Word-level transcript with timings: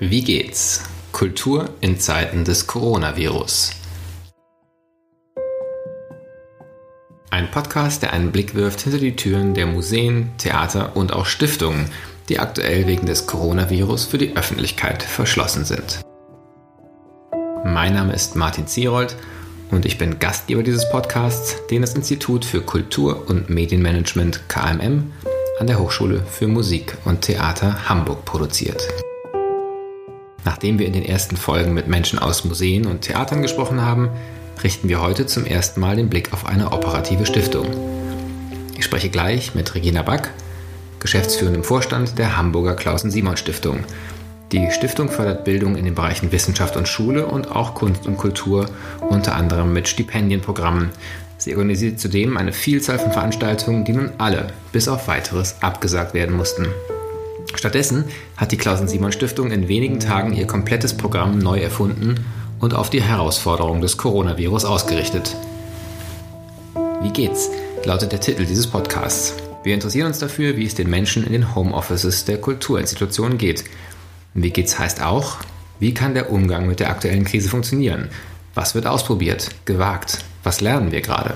Wie 0.00 0.22
geht's? 0.22 0.84
Kultur 1.10 1.70
in 1.80 1.98
Zeiten 1.98 2.44
des 2.44 2.68
Coronavirus. 2.68 3.72
Ein 7.30 7.50
Podcast, 7.50 8.02
der 8.02 8.12
einen 8.12 8.30
Blick 8.30 8.54
wirft 8.54 8.82
hinter 8.82 9.00
die 9.00 9.16
Türen 9.16 9.54
der 9.54 9.66
Museen, 9.66 10.30
Theater 10.38 10.96
und 10.96 11.12
auch 11.12 11.26
Stiftungen, 11.26 11.86
die 12.28 12.38
aktuell 12.38 12.86
wegen 12.86 13.06
des 13.06 13.26
Coronavirus 13.26 14.04
für 14.04 14.18
die 14.18 14.36
Öffentlichkeit 14.36 15.02
verschlossen 15.02 15.64
sind. 15.64 16.00
Mein 17.64 17.94
Name 17.94 18.12
ist 18.12 18.36
Martin 18.36 18.68
Zierold 18.68 19.16
und 19.72 19.84
ich 19.84 19.98
bin 19.98 20.20
Gastgeber 20.20 20.62
dieses 20.62 20.88
Podcasts, 20.90 21.56
den 21.72 21.82
das 21.82 21.96
Institut 21.96 22.44
für 22.44 22.60
Kultur- 22.60 23.28
und 23.28 23.50
Medienmanagement 23.50 24.48
KMM 24.48 25.12
an 25.58 25.66
der 25.66 25.80
Hochschule 25.80 26.22
für 26.22 26.46
Musik 26.46 26.96
und 27.04 27.22
Theater 27.22 27.88
Hamburg 27.88 28.24
produziert. 28.24 28.86
Nachdem 30.44 30.78
wir 30.78 30.86
in 30.86 30.92
den 30.92 31.04
ersten 31.04 31.36
Folgen 31.36 31.74
mit 31.74 31.88
Menschen 31.88 32.18
aus 32.18 32.44
Museen 32.44 32.86
und 32.86 33.02
Theatern 33.02 33.42
gesprochen 33.42 33.82
haben, 33.82 34.08
richten 34.62 34.88
wir 34.88 35.00
heute 35.00 35.26
zum 35.26 35.44
ersten 35.44 35.80
Mal 35.80 35.96
den 35.96 36.08
Blick 36.08 36.32
auf 36.32 36.46
eine 36.46 36.72
operative 36.72 37.26
Stiftung. 37.26 37.66
Ich 38.76 38.84
spreche 38.84 39.08
gleich 39.08 39.54
mit 39.54 39.74
Regina 39.74 40.02
Back, 40.02 40.30
geschäftsführendem 41.00 41.64
Vorstand 41.64 42.18
der 42.18 42.36
Hamburger 42.36 42.74
Klausen-Simon-Stiftung. 42.74 43.84
Die 44.52 44.70
Stiftung 44.70 45.10
fördert 45.10 45.44
Bildung 45.44 45.76
in 45.76 45.84
den 45.84 45.94
Bereichen 45.94 46.32
Wissenschaft 46.32 46.76
und 46.76 46.88
Schule 46.88 47.26
und 47.26 47.50
auch 47.50 47.74
Kunst 47.74 48.06
und 48.06 48.16
Kultur, 48.16 48.66
unter 49.00 49.34
anderem 49.34 49.72
mit 49.72 49.88
Stipendienprogrammen. 49.88 50.90
Sie 51.36 51.54
organisiert 51.54 52.00
zudem 52.00 52.36
eine 52.36 52.52
Vielzahl 52.52 52.98
von 52.98 53.12
Veranstaltungen, 53.12 53.84
die 53.84 53.92
nun 53.92 54.10
alle, 54.18 54.48
bis 54.72 54.88
auf 54.88 55.06
weiteres, 55.06 55.56
abgesagt 55.60 56.14
werden 56.14 56.36
mussten. 56.36 56.66
Stattdessen 57.54 58.04
hat 58.36 58.52
die 58.52 58.56
Klausen-Simon-Stiftung 58.56 59.50
in 59.50 59.68
wenigen 59.68 60.00
Tagen 60.00 60.34
ihr 60.34 60.46
komplettes 60.46 60.96
Programm 60.96 61.38
neu 61.38 61.58
erfunden 61.58 62.24
und 62.60 62.74
auf 62.74 62.90
die 62.90 63.02
Herausforderung 63.02 63.80
des 63.80 63.96
Coronavirus 63.96 64.64
ausgerichtet. 64.64 65.36
Wie 67.02 67.10
geht's? 67.10 67.50
lautet 67.84 68.12
der 68.12 68.20
Titel 68.20 68.44
dieses 68.44 68.66
Podcasts. 68.66 69.34
Wir 69.64 69.74
interessieren 69.74 70.08
uns 70.08 70.18
dafür, 70.18 70.56
wie 70.56 70.66
es 70.66 70.74
den 70.74 70.90
Menschen 70.90 71.24
in 71.24 71.32
den 71.32 71.54
Homeoffices 71.54 72.24
der 72.24 72.38
Kulturinstitutionen 72.38 73.38
geht. 73.38 73.64
Wie 74.34 74.50
geht's 74.50 74.78
heißt 74.78 75.02
auch, 75.02 75.38
wie 75.78 75.94
kann 75.94 76.14
der 76.14 76.30
Umgang 76.30 76.66
mit 76.66 76.80
der 76.80 76.90
aktuellen 76.90 77.24
Krise 77.24 77.48
funktionieren? 77.48 78.08
Was 78.54 78.74
wird 78.74 78.86
ausprobiert, 78.86 79.50
gewagt? 79.64 80.24
Was 80.42 80.60
lernen 80.60 80.90
wir 80.90 81.00
gerade? 81.00 81.34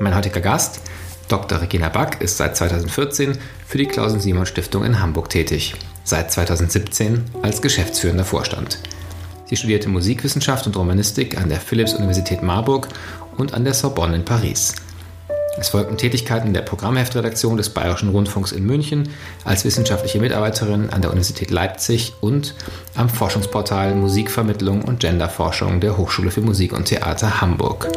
Mein 0.00 0.14
heutiger 0.16 0.40
Gast, 0.40 0.80
Dr. 1.28 1.60
Regina 1.60 1.88
Back, 1.88 2.20
ist 2.20 2.36
seit 2.36 2.56
2014 2.56 3.38
für 3.66 3.78
die 3.78 3.86
Klausen-Simon-Stiftung 3.86 4.84
in 4.84 5.00
Hamburg 5.00 5.30
tätig, 5.30 5.74
seit 6.04 6.32
2017 6.32 7.24
als 7.42 7.62
geschäftsführender 7.62 8.24
Vorstand. 8.24 8.78
Sie 9.46 9.56
studierte 9.56 9.88
Musikwissenschaft 9.88 10.66
und 10.66 10.76
Romanistik 10.76 11.38
an 11.38 11.48
der 11.48 11.60
Philipps-Universität 11.60 12.42
Marburg 12.42 12.88
und 13.36 13.54
an 13.54 13.64
der 13.64 13.74
Sorbonne 13.74 14.16
in 14.16 14.24
Paris. 14.24 14.74
Es 15.56 15.68
folgten 15.68 15.96
Tätigkeiten 15.96 16.52
der 16.52 16.62
Programmheftredaktion 16.62 17.56
des 17.56 17.70
Bayerischen 17.70 18.08
Rundfunks 18.08 18.50
in 18.50 18.66
München, 18.66 19.10
als 19.44 19.64
wissenschaftliche 19.64 20.18
Mitarbeiterin 20.18 20.90
an 20.90 21.00
der 21.00 21.10
Universität 21.10 21.52
Leipzig 21.52 22.14
und 22.20 22.54
am 22.96 23.08
Forschungsportal 23.08 23.94
Musikvermittlung 23.94 24.82
und 24.82 25.00
Genderforschung 25.00 25.80
der 25.80 25.96
Hochschule 25.96 26.32
für 26.32 26.40
Musik 26.40 26.72
und 26.72 26.86
Theater 26.86 27.40
Hamburg. 27.40 27.88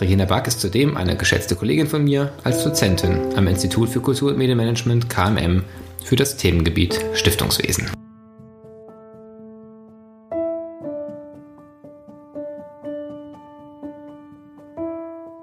Regina 0.00 0.26
Back 0.26 0.46
ist 0.46 0.60
zudem 0.60 0.96
eine 0.96 1.16
geschätzte 1.16 1.56
Kollegin 1.56 1.88
von 1.88 2.04
mir 2.04 2.32
als 2.44 2.62
Dozentin 2.62 3.36
am 3.36 3.48
Institut 3.48 3.88
für 3.88 4.00
Kultur- 4.00 4.30
und 4.30 4.38
Medienmanagement 4.38 5.10
KMM 5.10 5.64
für 6.04 6.14
das 6.14 6.36
Themengebiet 6.36 7.04
Stiftungswesen. 7.14 7.90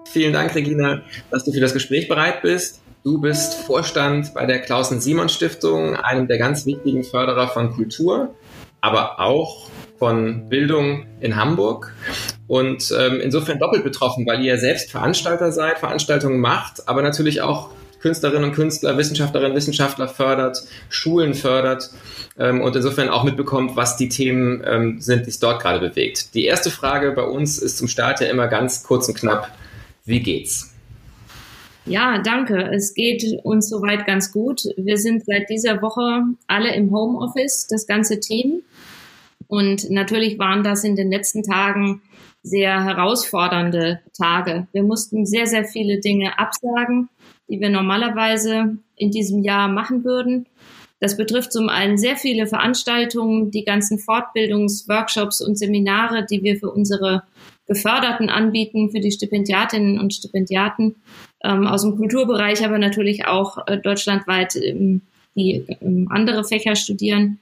Vielen 0.07 0.31
Dank, 0.31 0.56
Regina, 0.56 1.01
dass 1.30 1.44
du 1.44 1.51
für 1.51 1.59
das 1.59 1.74
Gespräch 1.74 2.07
bereit 2.07 2.41
bist. 2.41 2.80
Du 3.03 3.19
bist 3.19 3.56
Vorstand 3.56 4.34
bei 4.34 4.46
der 4.46 4.59
Klausen-Simon-Stiftung, 4.62 5.97
einem 5.97 6.28
der 6.30 6.38
ganz 6.38 6.66
wichtigen 6.66 7.03
Förderer 7.03 7.50
von 7.50 7.72
Kultur, 7.74 8.34
aber 8.85 9.19
auch 9.19 9.68
von 9.97 10.47
Bildung 10.47 11.07
in 11.19 11.35
Hamburg 11.35 11.91
und 12.46 12.94
ähm, 12.96 13.19
insofern 13.19 13.57
doppelt 13.57 13.84
betroffen, 13.84 14.28
weil 14.28 14.44
ihr 14.44 14.59
selbst 14.59 14.91
Veranstalter 14.91 15.51
seid, 15.51 15.79
Veranstaltungen 15.79 16.40
macht, 16.40 16.88
aber 16.88 17.01
natürlich 17.01 17.41
auch 17.41 17.69
Künstlerinnen 18.01 18.50
und 18.50 18.56
Künstler, 18.56 18.95
Wissenschaftlerinnen 18.95 19.53
und 19.53 19.57
Wissenschaftler 19.57 20.07
fördert, 20.07 20.62
Schulen 20.90 21.34
fördert 21.34 21.90
ähm, 22.38 22.62
und 22.62 22.75
insofern 22.75 23.09
auch 23.09 23.24
mitbekommt, 23.24 23.75
was 23.75 23.97
die 23.97 24.09
Themen 24.09 24.63
ähm, 24.63 25.01
sind, 25.01 25.25
die 25.25 25.31
es 25.31 25.40
dort 25.40 25.63
gerade 25.63 25.79
bewegt. 25.79 26.35
Die 26.35 26.45
erste 26.45 26.69
Frage 26.69 27.13
bei 27.13 27.24
uns 27.24 27.57
ist 27.57 27.79
zum 27.79 27.88
Start 27.88 28.22
ja 28.22 28.28
immer 28.28 28.47
ganz 28.47 28.84
kurz 28.84 29.07
und 29.07 29.16
knapp. 29.16 29.50
Wie 30.03 30.19
geht's? 30.19 30.75
Ja, 31.88 32.19
danke. 32.19 32.69
Es 32.74 32.94
geht 32.94 33.24
uns 33.44 33.69
soweit 33.69 34.06
ganz 34.07 34.31
gut. 34.31 34.62
Wir 34.75 34.97
sind 34.97 35.24
seit 35.25 35.50
dieser 35.50 35.81
Woche 35.81 36.24
alle 36.47 36.75
im 36.75 36.91
Homeoffice, 36.91 37.68
das 37.68 37.85
ganze 37.85 38.19
Team. 38.19 38.62
Und 39.47 39.89
natürlich 39.89 40.39
waren 40.39 40.63
das 40.63 40.83
in 40.83 40.95
den 40.95 41.11
letzten 41.11 41.44
Tagen 41.44 42.01
sehr 42.44 42.83
herausfordernde 42.83 44.01
Tage. 44.16 44.67
Wir 44.72 44.83
mussten 44.83 45.25
sehr, 45.25 45.47
sehr 45.47 45.66
viele 45.66 46.00
Dinge 46.00 46.38
absagen, 46.38 47.09
die 47.50 47.59
wir 47.59 47.69
normalerweise 47.69 48.78
in 48.95 49.11
diesem 49.11 49.44
Jahr 49.44 49.67
machen 49.67 50.03
würden. 50.03 50.47
Das 51.00 51.17
betrifft 51.17 51.51
zum 51.51 51.69
einen 51.69 51.97
sehr 51.97 52.16
viele 52.16 52.47
Veranstaltungen, 52.47 53.51
die 53.51 53.66
ganzen 53.66 54.00
Fortbildungsworkshops 54.00 55.41
und 55.41 55.57
Seminare, 55.57 56.25
die 56.25 56.41
wir 56.44 56.57
für 56.57 56.72
unsere 56.72 57.23
Geförderten 57.67 58.29
anbieten, 58.29 58.91
für 58.91 59.00
die 59.00 59.12
Stipendiatinnen 59.12 60.00
und 60.00 60.13
Stipendiaten 60.13 60.95
ähm, 61.44 61.67
aus 61.67 61.81
dem 61.81 61.97
Kulturbereich, 61.97 62.63
aber 62.63 62.77
natürlich 62.77 63.25
auch 63.25 63.67
äh, 63.67 63.77
deutschlandweit, 63.77 64.56
ähm, 64.56 65.01
die 65.35 65.66
ähm, 65.81 66.07
andere 66.12 66.44
Fächer 66.44 66.75
studieren. 66.75 67.39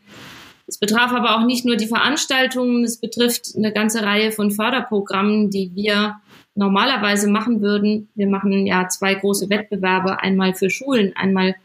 Es 0.65 0.77
betraf 0.77 1.11
aber 1.11 1.37
auch 1.37 1.45
nicht 1.45 1.65
nur 1.65 1.75
die 1.75 1.87
Veranstaltungen, 1.87 2.83
es 2.83 2.97
betrifft 2.97 3.53
eine 3.57 3.73
ganze 3.73 4.03
Reihe 4.03 4.31
von 4.31 4.51
Förderprogrammen, 4.51 5.49
die 5.49 5.71
wir 5.75 6.15
normalerweise 6.55 7.29
machen 7.29 7.61
würden. 7.61 8.09
Wir 8.15 8.27
machen 8.27 8.65
ja 8.65 8.87
zwei 8.87 9.15
große 9.15 9.49
Wettbewerbe, 9.49 10.21
einmal 10.21 10.53
für 10.53 10.69
Schulen, 10.69 11.13
einmal 11.15 11.55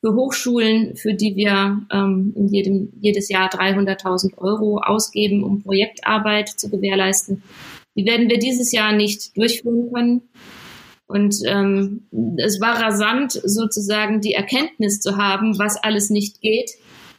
für 0.00 0.14
Hochschulen, 0.14 0.96
für 0.96 1.12
die 1.12 1.36
wir 1.36 1.80
ähm, 1.92 2.32
in 2.36 2.48
jedem, 2.48 2.92
jedes 3.00 3.28
Jahr 3.28 3.50
300.000 3.50 4.38
Euro 4.38 4.78
ausgeben, 4.78 5.42
um 5.42 5.62
Projektarbeit 5.62 6.48
zu 6.48 6.70
gewährleisten. 6.70 7.42
Die 7.96 8.06
werden 8.06 8.30
wir 8.30 8.38
dieses 8.38 8.70
Jahr 8.72 8.92
nicht 8.92 9.36
durchführen 9.36 9.92
können. 9.92 10.22
Und 11.06 11.36
ähm, 11.46 12.06
es 12.36 12.60
war 12.60 12.80
rasant, 12.80 13.32
sozusagen 13.32 14.20
die 14.20 14.34
Erkenntnis 14.34 15.00
zu 15.00 15.16
haben, 15.16 15.58
was 15.58 15.82
alles 15.82 16.10
nicht 16.10 16.40
geht 16.40 16.70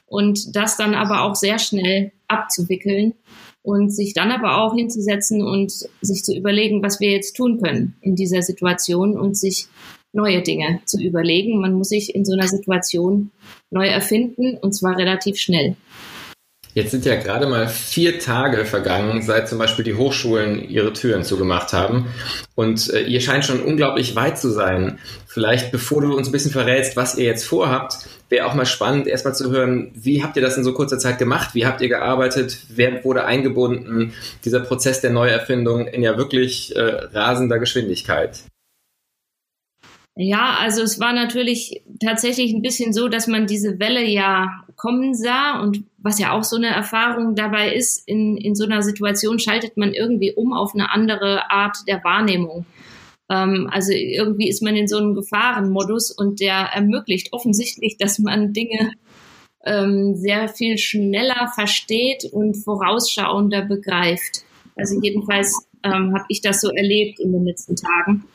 und 0.09 0.55
das 0.55 0.77
dann 0.77 0.93
aber 0.93 1.23
auch 1.23 1.35
sehr 1.35 1.59
schnell 1.59 2.11
abzuwickeln 2.27 3.13
und 3.61 3.89
sich 3.89 4.13
dann 4.13 4.31
aber 4.31 4.63
auch 4.63 4.75
hinzusetzen 4.75 5.41
und 5.41 5.71
sich 6.01 6.23
zu 6.23 6.35
überlegen, 6.35 6.81
was 6.83 6.99
wir 6.99 7.11
jetzt 7.11 7.35
tun 7.35 7.61
können 7.61 7.95
in 8.01 8.15
dieser 8.15 8.41
Situation 8.41 9.17
und 9.17 9.37
sich 9.37 9.67
neue 10.11 10.41
Dinge 10.41 10.79
zu 10.85 10.99
überlegen. 10.99 11.61
Man 11.61 11.73
muss 11.73 11.89
sich 11.89 12.15
in 12.15 12.25
so 12.25 12.33
einer 12.33 12.47
Situation 12.47 13.31
neu 13.69 13.87
erfinden 13.87 14.57
und 14.57 14.73
zwar 14.73 14.97
relativ 14.97 15.37
schnell. 15.37 15.75
Jetzt 16.73 16.91
sind 16.91 17.03
ja 17.05 17.15
gerade 17.15 17.47
mal 17.47 17.67
vier 17.67 18.19
Tage 18.19 18.63
vergangen, 18.63 19.23
seit 19.23 19.49
zum 19.49 19.57
Beispiel 19.57 19.83
die 19.83 19.95
Hochschulen 19.95 20.69
ihre 20.69 20.93
Türen 20.93 21.23
zugemacht 21.23 21.73
haben. 21.73 22.07
Und 22.53 22.93
äh, 22.93 23.01
ihr 23.01 23.21
scheint 23.21 23.43
schon 23.43 23.61
unglaublich 23.61 24.15
weit 24.15 24.37
zu 24.37 24.49
sein. 24.49 24.99
Vielleicht, 25.25 25.71
bevor 25.71 26.01
du 26.01 26.15
uns 26.15 26.27
ein 26.27 26.31
bisschen 26.31 26.51
verrätst, 26.51 26.95
was 26.95 27.15
ihr 27.15 27.25
jetzt 27.25 27.45
vorhabt, 27.45 27.97
wäre 28.29 28.45
auch 28.45 28.53
mal 28.53 28.67
spannend, 28.67 29.07
erstmal 29.07 29.33
zu 29.33 29.49
hören, 29.49 29.91
wie 29.95 30.23
habt 30.23 30.35
ihr 30.35 30.43
das 30.43 30.57
in 30.57 30.63
so 30.63 30.73
kurzer 30.73 30.99
Zeit 30.99 31.17
gemacht? 31.17 31.55
Wie 31.55 31.65
habt 31.65 31.81
ihr 31.81 31.89
gearbeitet? 31.89 32.59
Wer 32.69 33.03
wurde 33.03 33.25
eingebunden? 33.25 34.13
Dieser 34.45 34.59
Prozess 34.59 35.01
der 35.01 35.09
Neuerfindung 35.09 35.87
in 35.87 36.03
ja 36.03 36.17
wirklich 36.17 36.75
äh, 36.75 36.81
rasender 36.81 37.57
Geschwindigkeit. 37.57 38.41
Ja, 40.21 40.57
also 40.59 40.81
es 40.81 40.99
war 40.99 41.13
natürlich 41.13 41.81
tatsächlich 42.03 42.51
ein 42.51 42.61
bisschen 42.61 42.91
so, 42.91 43.07
dass 43.07 43.27
man 43.27 43.47
diese 43.47 43.79
Welle 43.79 44.03
ja 44.03 44.65
kommen 44.75 45.13
sah 45.13 45.61
und 45.61 45.85
was 45.97 46.19
ja 46.19 46.33
auch 46.33 46.43
so 46.43 46.57
eine 46.57 46.67
Erfahrung 46.67 47.35
dabei 47.35 47.73
ist, 47.73 48.05
in, 48.05 48.35
in 48.35 48.53
so 48.53 48.65
einer 48.65 48.81
Situation 48.81 49.39
schaltet 49.39 49.77
man 49.77 49.93
irgendwie 49.93 50.33
um 50.33 50.51
auf 50.51 50.73
eine 50.73 50.91
andere 50.91 51.49
Art 51.49 51.77
der 51.87 52.03
Wahrnehmung. 52.03 52.65
Ähm, 53.29 53.69
also 53.71 53.93
irgendwie 53.93 54.49
ist 54.49 54.61
man 54.61 54.75
in 54.75 54.89
so 54.89 54.97
einem 54.97 55.13
Gefahrenmodus 55.15 56.11
und 56.11 56.41
der 56.41 56.69
ermöglicht 56.73 57.31
offensichtlich, 57.31 57.95
dass 57.95 58.19
man 58.19 58.51
Dinge 58.51 58.91
ähm, 59.63 60.17
sehr 60.17 60.49
viel 60.49 60.77
schneller 60.77 61.49
versteht 61.55 62.25
und 62.29 62.55
vorausschauender 62.55 63.61
begreift. 63.61 64.43
Also 64.75 64.99
jedenfalls 65.01 65.65
ähm, 65.83 66.13
habe 66.13 66.25
ich 66.27 66.41
das 66.41 66.59
so 66.59 66.71
erlebt 66.71 67.21
in 67.21 67.31
den 67.31 67.45
letzten 67.45 67.77
Tagen. 67.77 68.25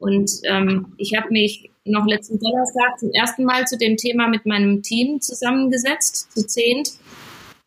Und 0.00 0.30
ähm, 0.44 0.94
ich 0.96 1.16
habe 1.16 1.28
mich 1.30 1.70
noch 1.84 2.06
letzten 2.06 2.38
Donnerstag 2.38 2.98
zum 2.98 3.10
ersten 3.12 3.44
Mal 3.44 3.66
zu 3.66 3.78
dem 3.78 3.96
Thema 3.96 4.28
mit 4.28 4.46
meinem 4.46 4.82
Team 4.82 5.20
zusammengesetzt, 5.20 6.32
zu 6.32 6.46
zehnt. 6.46 6.94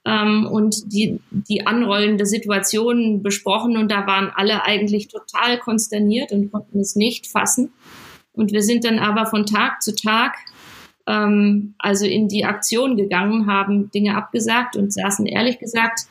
ähm, 0.06 0.46
und 0.52 0.92
die, 0.92 1.22
die 1.32 1.66
anrollende 1.66 2.26
Situation 2.26 3.24
besprochen 3.24 3.78
und 3.78 3.90
da 3.90 4.06
waren 4.06 4.32
alle 4.36 4.66
eigentlich 4.66 5.08
total 5.08 5.60
konsterniert 5.60 6.34
und 6.34 6.52
konnten 6.52 6.82
es 6.82 6.98
nicht 6.98 7.28
fassen. 7.28 7.72
Und 8.34 8.52
wir 8.52 8.64
sind 8.64 8.84
dann 8.84 9.00
aber 9.00 9.28
von 9.28 9.46
Tag 9.46 9.82
zu 9.82 9.96
Tag 9.96 10.36
ähm, 11.08 11.76
also 11.78 12.06
in 12.06 12.28
die 12.28 12.46
Aktion 12.46 12.98
gegangen, 12.98 13.48
haben 13.48 13.92
Dinge 13.92 14.16
abgesagt 14.16 14.76
und 14.76 14.94
saßen 14.94 15.26
ehrlich 15.26 15.60
gesagt 15.60 16.08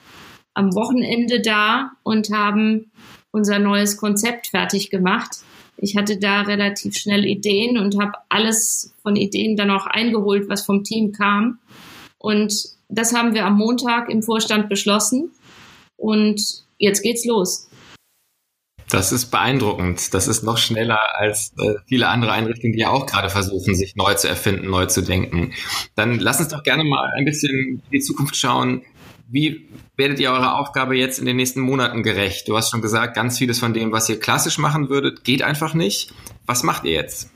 am 0.54 0.74
Wochenende 0.74 1.40
da 1.40 1.92
und 2.02 2.30
haben 2.30 2.90
unser 3.30 3.58
neues 3.58 3.96
Konzept 3.96 4.48
fertig 4.48 4.90
gemacht. 4.90 5.38
Ich 5.76 5.96
hatte 5.96 6.19
da 6.19 6.42
relativ 6.42 6.96
schnell 6.96 7.24
Ideen 7.24 7.78
und 7.78 8.00
habe 8.00 8.12
alles 8.28 8.94
von 9.02 9.16
Ideen 9.16 9.56
dann 9.56 9.70
auch 9.70 9.86
eingeholt, 9.86 10.48
was 10.48 10.64
vom 10.64 10.84
Team 10.84 11.12
kam. 11.12 11.58
Und 12.19 12.54
das 12.88 13.14
haben 13.14 13.34
wir 13.34 13.46
am 13.46 13.56
Montag 13.56 14.08
im 14.08 14.22
Vorstand 14.22 14.69
beschlossen. 14.69 15.30
Und 15.96 16.64
jetzt 16.78 17.02
geht's 17.02 17.24
los. 17.24 17.69
Das 18.92 19.10
ist 19.10 19.30
beeindruckend. 19.30 20.12
Das 20.12 20.28
ist 20.28 20.42
noch 20.42 20.58
schneller 20.58 21.00
als 21.14 21.54
äh, 21.58 21.76
viele 21.86 22.08
andere 22.08 22.32
Einrichtungen, 22.32 22.74
die 22.74 22.80
ja 22.80 22.90
auch 22.90 23.06
gerade 23.06 23.30
versuchen, 23.30 23.74
sich 23.74 23.96
neu 23.96 24.12
zu 24.14 24.28
erfinden, 24.28 24.69
neu 24.69 24.84
zu 24.84 25.00
denken. 25.00 25.54
Dann 25.94 26.19
lass 26.19 26.40
uns 26.40 26.48
doch 26.48 26.62
gerne 26.62 26.84
mal 26.84 27.10
ein 27.16 27.24
bisschen 27.24 27.50
in 27.50 27.82
die 27.90 28.00
Zukunft 28.00 28.36
schauen. 28.36 28.82
Wie 29.32 29.67
werdet 29.96 30.20
ihr 30.20 30.31
eurer 30.31 30.61
Aufgabe 30.61 30.94
jetzt 30.94 31.19
in 31.19 31.25
den 31.25 31.37
nächsten 31.37 31.61
Monaten 31.61 32.02
gerecht? 32.02 32.49
Du 32.49 32.56
hast 32.56 32.70
schon 32.70 32.82
gesagt, 32.82 33.17
ganz 33.17 33.38
vieles 33.38 33.58
von 33.58 33.73
dem, 33.73 33.90
was 33.90 34.06
ihr 34.11 34.20
klassisch 34.20 34.58
machen 34.58 34.90
würdet, 34.90 35.25
geht 35.25 35.40
einfach 35.40 35.73
nicht. 35.73 36.12
Was 36.44 36.62
macht 36.62 36.84
ihr 36.84 36.93
jetzt? 36.93 37.31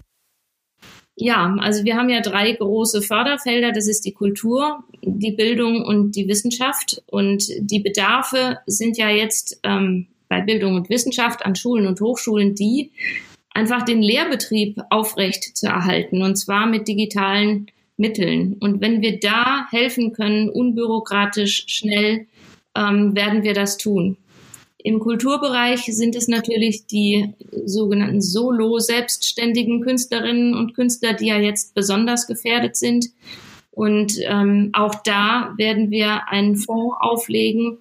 Ja, 1.14 1.56
also 1.58 1.84
wir 1.84 1.96
haben 1.96 2.10
ja 2.10 2.20
drei 2.20 2.52
große 2.52 3.00
Förderfelder. 3.00 3.72
Das 3.72 3.88
ist 3.88 4.04
die 4.04 4.12
Kultur, 4.12 4.84
die 5.02 5.32
Bildung 5.32 5.82
und 5.86 6.16
die 6.16 6.28
Wissenschaft. 6.28 7.02
Und 7.06 7.44
die 7.60 7.80
Bedarfe 7.80 8.58
sind 8.66 8.98
ja 8.98 9.08
jetzt 9.08 9.58
ähm, 9.62 10.08
bei 10.28 10.42
Bildung 10.42 10.74
und 10.74 10.90
Wissenschaft 10.90 11.46
an 11.46 11.56
Schulen 11.56 11.86
und 11.86 12.02
Hochschulen 12.02 12.54
die, 12.54 12.92
einfach 13.54 13.86
den 13.86 14.02
Lehrbetrieb 14.02 14.82
aufrecht 14.90 15.56
zu 15.56 15.66
erhalten 15.66 16.20
und 16.20 16.36
zwar 16.36 16.66
mit 16.66 16.88
digitalen 16.88 17.68
Mitteln. 17.96 18.56
Und 18.60 18.80
wenn 18.80 19.00
wir 19.00 19.20
da 19.20 19.66
helfen 19.70 20.12
können, 20.12 20.48
unbürokratisch, 20.48 21.64
schnell, 21.68 22.26
ähm, 22.76 23.14
werden 23.14 23.42
wir 23.42 23.54
das 23.54 23.78
tun. 23.78 24.16
Im 24.78 25.00
Kulturbereich 25.00 25.84
sind 25.86 26.14
es 26.14 26.28
natürlich 26.28 26.86
die 26.86 27.34
sogenannten 27.64 28.20
Solo-selbstständigen 28.20 29.80
Künstlerinnen 29.80 30.54
und 30.54 30.74
Künstler, 30.74 31.14
die 31.14 31.26
ja 31.26 31.38
jetzt 31.38 31.74
besonders 31.74 32.28
gefährdet 32.28 32.76
sind. 32.76 33.06
Und 33.72 34.14
ähm, 34.22 34.70
auch 34.74 34.94
da 35.02 35.54
werden 35.56 35.90
wir 35.90 36.28
einen 36.28 36.56
Fonds 36.56 36.96
auflegen, 37.00 37.78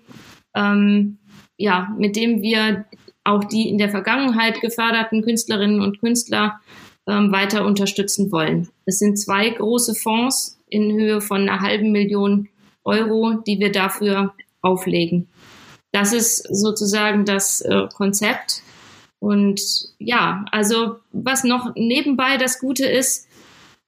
ähm, 0.55 1.19
ja, 1.57 1.93
mit 1.97 2.15
dem 2.15 2.41
wir 2.41 2.85
auch 3.23 3.43
die 3.43 3.69
in 3.69 3.77
der 3.77 3.89
Vergangenheit 3.89 4.61
geförderten 4.61 5.21
Künstlerinnen 5.21 5.81
und 5.81 5.99
Künstler 5.99 6.59
ähm, 7.07 7.31
weiter 7.31 7.65
unterstützen 7.65 8.31
wollen. 8.31 8.69
Es 8.85 8.99
sind 8.99 9.19
zwei 9.19 9.49
große 9.49 9.95
Fonds 9.95 10.59
in 10.67 10.91
Höhe 10.93 11.21
von 11.21 11.41
einer 11.41 11.61
halben 11.61 11.91
Million 11.91 12.49
Euro, 12.83 13.33
die 13.45 13.59
wir 13.59 13.71
dafür 13.71 14.33
auflegen. 14.61 15.27
Das 15.91 16.13
ist 16.13 16.37
sozusagen 16.37 17.25
das 17.25 17.61
äh, 17.61 17.87
Konzept. 17.93 18.61
Und 19.19 19.61
ja, 19.97 20.45
also 20.51 20.97
was 21.11 21.43
noch 21.43 21.73
nebenbei 21.75 22.37
das 22.37 22.59
Gute 22.59 22.85
ist, 22.85 23.27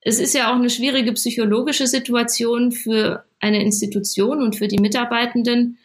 es 0.01 0.19
ist 0.19 0.33
ja 0.33 0.51
auch 0.51 0.55
eine 0.55 0.69
schwierige 0.69 1.11
psychologische 1.13 1.85
Situation 1.85 2.71
für 2.71 3.25
eine 3.39 3.61
Institution 3.61 4.41
und 4.41 4.55
für 4.55 4.67
die 4.67 4.79
Mitarbeitenden, 4.79 5.79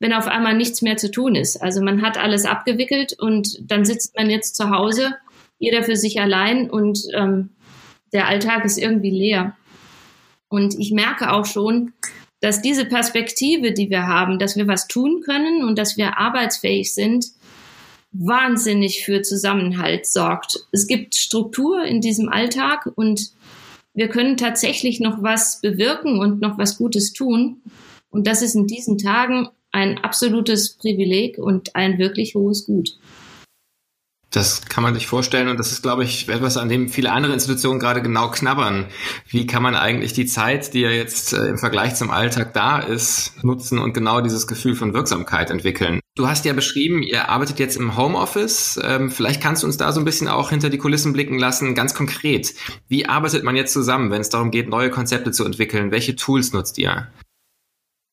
wenn 0.00 0.12
auf 0.12 0.26
einmal 0.26 0.56
nichts 0.56 0.82
mehr 0.82 0.96
zu 0.96 1.10
tun 1.10 1.36
ist. 1.36 1.62
Also 1.62 1.80
man 1.82 2.02
hat 2.02 2.18
alles 2.18 2.44
abgewickelt 2.44 3.16
und 3.18 3.58
dann 3.60 3.84
sitzt 3.84 4.16
man 4.16 4.30
jetzt 4.30 4.56
zu 4.56 4.70
Hause, 4.70 5.14
jeder 5.58 5.82
für 5.82 5.96
sich 5.96 6.20
allein 6.20 6.70
und 6.70 7.00
ähm, 7.14 7.50
der 8.12 8.28
Alltag 8.28 8.64
ist 8.64 8.78
irgendwie 8.78 9.10
leer. 9.10 9.56
Und 10.48 10.78
ich 10.78 10.92
merke 10.92 11.32
auch 11.32 11.44
schon, 11.44 11.92
dass 12.40 12.62
diese 12.62 12.84
Perspektive, 12.84 13.72
die 13.72 13.90
wir 13.90 14.06
haben, 14.06 14.38
dass 14.38 14.56
wir 14.56 14.66
was 14.66 14.86
tun 14.86 15.20
können 15.24 15.64
und 15.64 15.78
dass 15.78 15.96
wir 15.96 16.18
arbeitsfähig 16.18 16.94
sind, 16.94 17.26
wahnsinnig 18.12 19.04
für 19.04 19.22
Zusammenhalt 19.22 20.06
sorgt. 20.06 20.60
Es 20.72 20.86
gibt 20.86 21.14
Struktur 21.14 21.84
in 21.84 22.00
diesem 22.00 22.28
Alltag 22.28 22.90
und 22.94 23.32
wir 23.92 24.08
können 24.08 24.36
tatsächlich 24.36 25.00
noch 25.00 25.22
was 25.22 25.60
bewirken 25.60 26.18
und 26.18 26.40
noch 26.40 26.56
was 26.56 26.78
Gutes 26.78 27.12
tun. 27.12 27.60
Und 28.10 28.26
das 28.26 28.42
ist 28.42 28.54
in 28.54 28.66
diesen 28.66 28.96
Tagen 28.96 29.48
ein 29.72 29.98
absolutes 29.98 30.74
Privileg 30.74 31.36
und 31.36 31.74
ein 31.76 31.98
wirklich 31.98 32.34
hohes 32.34 32.64
Gut. 32.64 32.96
Das 34.30 34.66
kann 34.66 34.82
man 34.82 34.94
sich 34.94 35.06
vorstellen 35.06 35.48
und 35.48 35.58
das 35.58 35.72
ist, 35.72 35.82
glaube 35.82 36.04
ich, 36.04 36.28
etwas, 36.28 36.58
an 36.58 36.68
dem 36.68 36.90
viele 36.90 37.12
andere 37.12 37.32
Institutionen 37.32 37.80
gerade 37.80 38.02
genau 38.02 38.30
knabbern. 38.30 38.86
Wie 39.26 39.46
kann 39.46 39.62
man 39.62 39.74
eigentlich 39.74 40.12
die 40.12 40.26
Zeit, 40.26 40.74
die 40.74 40.80
ja 40.80 40.90
jetzt 40.90 41.32
äh, 41.32 41.46
im 41.46 41.56
Vergleich 41.56 41.94
zum 41.94 42.10
Alltag 42.10 42.52
da 42.52 42.78
ist, 42.78 43.42
nutzen 43.42 43.78
und 43.78 43.94
genau 43.94 44.20
dieses 44.20 44.46
Gefühl 44.46 44.74
von 44.74 44.92
Wirksamkeit 44.92 45.50
entwickeln? 45.50 46.00
Du 46.14 46.28
hast 46.28 46.44
ja 46.44 46.52
beschrieben, 46.52 47.02
ihr 47.02 47.30
arbeitet 47.30 47.58
jetzt 47.58 47.76
im 47.76 47.96
Homeoffice. 47.96 48.78
Ähm, 48.82 49.10
vielleicht 49.10 49.40
kannst 49.40 49.62
du 49.62 49.66
uns 49.66 49.78
da 49.78 49.92
so 49.92 50.00
ein 50.00 50.04
bisschen 50.04 50.28
auch 50.28 50.50
hinter 50.50 50.68
die 50.68 50.78
Kulissen 50.78 51.14
blicken 51.14 51.38
lassen, 51.38 51.74
ganz 51.74 51.94
konkret. 51.94 52.54
Wie 52.88 53.06
arbeitet 53.06 53.44
man 53.44 53.56
jetzt 53.56 53.72
zusammen, 53.72 54.10
wenn 54.10 54.20
es 54.20 54.28
darum 54.28 54.50
geht, 54.50 54.68
neue 54.68 54.90
Konzepte 54.90 55.30
zu 55.30 55.44
entwickeln? 55.44 55.90
Welche 55.90 56.16
Tools 56.16 56.52
nutzt 56.52 56.76
ihr? 56.76 57.08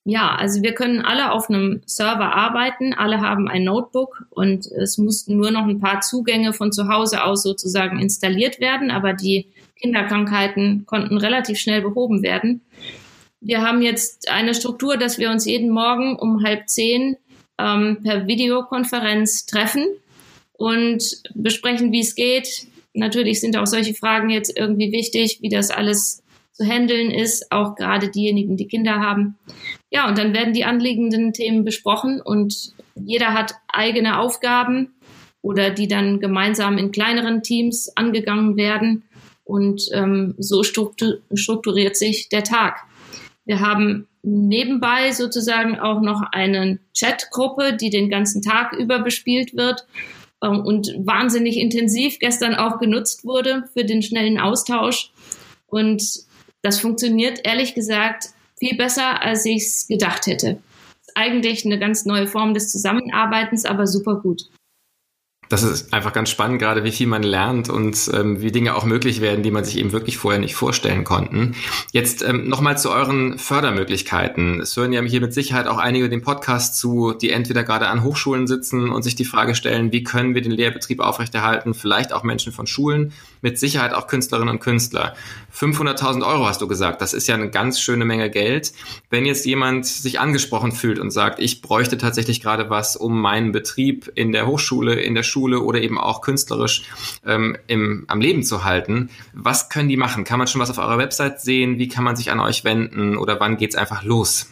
Ja, 0.07 0.35
also 0.35 0.61
wir 0.61 0.73
können 0.73 1.01
alle 1.01 1.31
auf 1.31 1.49
einem 1.49 1.81
Server 1.87 2.35
arbeiten, 2.35 2.93
alle 2.93 3.21
haben 3.21 3.47
ein 3.47 3.63
Notebook 3.63 4.27
und 4.29 4.67
es 4.67 4.99
mussten 4.99 5.35
nur 5.35 5.49
noch 5.49 5.65
ein 5.65 5.79
paar 5.79 6.01
Zugänge 6.01 6.53
von 6.53 6.71
zu 6.71 6.87
Hause 6.87 7.23
aus 7.23 7.41
sozusagen 7.41 7.97
installiert 7.97 8.59
werden, 8.59 8.91
aber 8.91 9.13
die 9.13 9.47
Kinderkrankheiten 9.81 10.85
konnten 10.85 11.17
relativ 11.17 11.57
schnell 11.57 11.81
behoben 11.81 12.21
werden. 12.21 12.61
Wir 13.41 13.63
haben 13.63 13.81
jetzt 13.81 14.29
eine 14.29 14.53
Struktur, 14.53 14.97
dass 14.97 15.17
wir 15.17 15.31
uns 15.31 15.45
jeden 15.45 15.71
Morgen 15.71 16.15
um 16.15 16.43
halb 16.43 16.69
zehn 16.69 17.17
ähm, 17.57 17.97
per 18.03 18.27
Videokonferenz 18.27 19.47
treffen 19.47 19.87
und 20.53 21.23
besprechen, 21.33 21.91
wie 21.91 22.01
es 22.01 22.13
geht. 22.13 22.67
Natürlich 22.93 23.41
sind 23.41 23.57
auch 23.57 23.67
solche 23.67 23.95
Fragen 23.95 24.29
jetzt 24.29 24.55
irgendwie 24.55 24.91
wichtig, 24.91 25.39
wie 25.41 25.49
das 25.49 25.71
alles 25.71 26.21
zu 26.55 26.65
handeln 26.65 27.11
ist, 27.11 27.51
auch 27.51 27.75
gerade 27.75 28.09
diejenigen, 28.09 28.55
die 28.55 28.67
Kinder 28.67 28.99
haben. 28.99 29.37
Ja, 29.95 30.09
und 30.09 30.17
dann 30.17 30.33
werden 30.33 30.53
die 30.53 30.65
anliegenden 30.65 31.31
Themen 31.31 31.63
besprochen 31.63 32.19
und 32.19 32.73
jeder 32.95 33.33
hat 33.33 33.53
eigene 33.69 34.19
Aufgaben 34.19 34.93
oder 35.41 35.69
die 35.69 35.87
dann 35.87 36.19
gemeinsam 36.19 36.77
in 36.77 36.91
kleineren 36.91 37.43
Teams 37.43 37.89
angegangen 37.95 38.57
werden. 38.57 39.03
Und 39.45 39.83
ähm, 39.93 40.35
so 40.37 40.63
strukturiert 40.63 41.95
sich 41.95 42.27
der 42.27 42.43
Tag. 42.43 42.79
Wir 43.45 43.61
haben 43.61 44.09
nebenbei 44.21 45.13
sozusagen 45.13 45.79
auch 45.79 46.01
noch 46.01 46.23
eine 46.29 46.79
Chatgruppe, 46.93 47.77
die 47.77 47.89
den 47.89 48.09
ganzen 48.09 48.41
Tag 48.41 48.73
über 48.73 48.99
bespielt 48.99 49.55
wird 49.55 49.87
ähm, 50.43 50.59
und 50.59 50.93
wahnsinnig 50.97 51.55
intensiv 51.55 52.19
gestern 52.19 52.53
auch 52.53 52.79
genutzt 52.79 53.23
wurde 53.23 53.69
für 53.71 53.85
den 53.85 54.01
schnellen 54.01 54.41
Austausch. 54.41 55.13
Und 55.67 56.03
das 56.63 56.81
funktioniert 56.81 57.39
ehrlich 57.45 57.75
gesagt 57.75 58.34
viel 58.57 58.77
besser, 58.77 59.21
als 59.21 59.45
ich 59.45 59.63
es 59.63 59.87
gedacht 59.87 60.27
hätte. 60.27 60.57
Eigentlich 61.13 61.65
eine 61.65 61.79
ganz 61.79 62.05
neue 62.05 62.27
Form 62.27 62.53
des 62.53 62.71
Zusammenarbeitens, 62.71 63.65
aber 63.65 63.87
super 63.87 64.15
gut. 64.15 64.49
Das 65.49 65.63
ist 65.63 65.93
einfach 65.93 66.13
ganz 66.13 66.29
spannend, 66.29 66.59
gerade 66.59 66.83
wie 66.83 66.91
viel 66.91 67.07
man 67.07 67.23
lernt 67.23 67.69
und 67.69 68.09
ähm, 68.13 68.41
wie 68.41 68.51
Dinge 68.51 68.75
auch 68.75 68.85
möglich 68.85 69.21
werden, 69.21 69.43
die 69.43 69.51
man 69.51 69.63
sich 69.63 69.77
eben 69.77 69.91
wirklich 69.91 70.17
vorher 70.17 70.39
nicht 70.39 70.55
vorstellen 70.55 71.03
konnten. 71.03 71.55
Jetzt 71.91 72.23
ähm, 72.23 72.47
nochmal 72.49 72.77
zu 72.77 72.91
euren 72.91 73.37
Fördermöglichkeiten. 73.37 74.59
Es 74.59 74.75
hören 74.75 74.91
ja 74.91 75.01
hier 75.01 75.21
mit 75.21 75.33
Sicherheit 75.33 75.67
auch 75.67 75.77
einige 75.77 76.09
den 76.09 76.21
Podcast 76.21 76.77
zu, 76.77 77.13
die 77.13 77.29
entweder 77.29 77.63
gerade 77.63 77.87
an 77.87 78.03
Hochschulen 78.03 78.47
sitzen 78.47 78.89
und 78.89 79.03
sich 79.03 79.15
die 79.15 79.25
Frage 79.25 79.55
stellen, 79.55 79.91
wie 79.91 80.03
können 80.03 80.33
wir 80.33 80.41
den 80.41 80.51
Lehrbetrieb 80.51 80.99
aufrechterhalten, 80.99 81.73
vielleicht 81.73 82.11
auch 82.11 82.23
Menschen 82.23 82.51
von 82.51 82.65
Schulen, 82.65 83.13
mit 83.41 83.59
Sicherheit 83.59 83.93
auch 83.93 84.07
Künstlerinnen 84.07 84.55
und 84.55 84.59
Künstler. 84.59 85.13
500.000 85.55 86.25
Euro 86.25 86.47
hast 86.47 86.61
du 86.61 86.67
gesagt, 86.67 87.01
das 87.01 87.13
ist 87.13 87.27
ja 87.27 87.35
eine 87.35 87.49
ganz 87.49 87.79
schöne 87.79 88.03
Menge 88.03 88.29
Geld. 88.29 88.73
Wenn 89.09 89.25
jetzt 89.25 89.45
jemand 89.45 89.85
sich 89.85 90.19
angesprochen 90.19 90.71
fühlt 90.71 90.99
und 90.99 91.11
sagt, 91.11 91.39
ich 91.39 91.61
bräuchte 91.61 91.97
tatsächlich 91.97 92.41
gerade 92.41 92.69
was, 92.69 92.95
um 92.95 93.21
meinen 93.21 93.51
Betrieb 93.51 94.11
in 94.15 94.31
der 94.31 94.47
Hochschule, 94.47 94.95
in 94.95 95.15
der 95.15 95.23
Schule 95.23 95.34
oder 95.43 95.81
eben 95.81 95.97
auch 95.97 96.21
künstlerisch 96.21 96.83
ähm, 97.25 97.57
im, 97.67 98.05
am 98.07 98.21
Leben 98.21 98.43
zu 98.43 98.63
halten, 98.63 99.09
was 99.33 99.69
können 99.69 99.89
die 99.89 99.97
machen? 99.97 100.23
Kann 100.23 100.39
man 100.39 100.47
schon 100.47 100.61
was 100.61 100.69
auf 100.69 100.77
eurer 100.77 100.97
Website 100.97 101.41
sehen? 101.41 101.77
Wie 101.77 101.87
kann 101.87 102.03
man 102.03 102.15
sich 102.15 102.31
an 102.31 102.39
euch 102.39 102.63
wenden 102.63 103.17
oder 103.17 103.39
wann 103.39 103.57
geht's 103.57 103.75
einfach 103.75 104.03
los? 104.03 104.51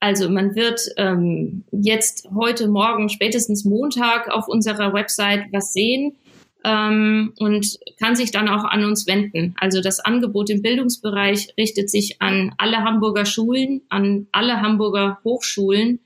Also 0.00 0.28
man 0.28 0.54
wird 0.54 0.80
ähm, 0.98 1.64
jetzt 1.70 2.28
heute 2.34 2.68
Morgen, 2.68 3.08
spätestens 3.08 3.64
Montag 3.64 4.28
auf 4.28 4.48
unserer 4.48 4.92
Website 4.92 5.46
was 5.50 5.72
sehen 5.72 6.16
ähm, 6.64 7.32
und 7.38 7.78
kann 8.00 8.16
sich 8.16 8.30
dann 8.30 8.48
auch 8.48 8.64
an 8.64 8.84
uns 8.84 9.06
wenden. 9.06 9.54
Also 9.58 9.80
das 9.80 10.00
Angebot 10.00 10.50
im 10.50 10.62
Bildungsbereich 10.62 11.54
richtet 11.56 11.90
sich 11.90 12.20
an 12.20 12.54
alle 12.58 12.78
Hamburger 12.78 13.26
Schulen, 13.26 13.82
an 13.88 14.26
alle 14.32 14.60
Hamburger 14.60 15.20
Hochschulen, 15.24 16.00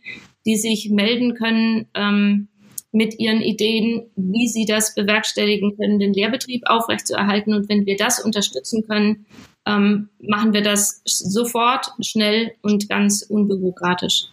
die 0.46 0.56
sich 0.56 0.90
melden 0.90 1.34
können 1.34 1.86
ähm, 1.94 2.47
mit 2.92 3.18
ihren 3.18 3.42
Ideen, 3.42 4.10
wie 4.16 4.48
sie 4.48 4.64
das 4.64 4.94
bewerkstelligen 4.94 5.76
können, 5.76 5.98
den 5.98 6.14
Lehrbetrieb 6.14 6.62
aufrechtzuerhalten. 6.66 7.54
Und 7.54 7.68
wenn 7.68 7.86
wir 7.86 7.96
das 7.96 8.24
unterstützen 8.24 8.86
können, 8.86 9.26
ähm, 9.66 10.08
machen 10.20 10.52
wir 10.52 10.62
das 10.62 11.02
sofort, 11.04 11.92
schnell 12.00 12.52
und 12.62 12.88
ganz 12.88 13.22
unbürokratisch. 13.22 14.24